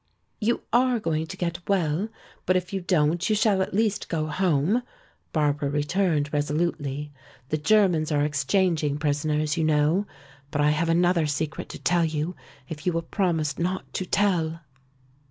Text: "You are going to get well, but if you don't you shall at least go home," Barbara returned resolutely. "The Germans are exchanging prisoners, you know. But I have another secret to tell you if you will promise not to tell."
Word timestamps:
"You 0.39 0.63
are 0.73 0.99
going 0.99 1.27
to 1.27 1.37
get 1.37 1.59
well, 1.69 2.09
but 2.47 2.55
if 2.57 2.73
you 2.73 2.81
don't 2.81 3.29
you 3.29 3.35
shall 3.35 3.61
at 3.61 3.71
least 3.75 4.09
go 4.09 4.25
home," 4.25 4.81
Barbara 5.31 5.69
returned 5.69 6.33
resolutely. 6.33 7.11
"The 7.49 7.59
Germans 7.59 8.11
are 8.11 8.25
exchanging 8.25 8.97
prisoners, 8.97 9.57
you 9.57 9.63
know. 9.63 10.07
But 10.49 10.61
I 10.61 10.71
have 10.71 10.89
another 10.89 11.27
secret 11.27 11.69
to 11.69 11.79
tell 11.79 12.03
you 12.03 12.35
if 12.67 12.87
you 12.87 12.93
will 12.93 13.03
promise 13.03 13.59
not 13.59 13.93
to 13.93 14.07
tell." 14.07 14.61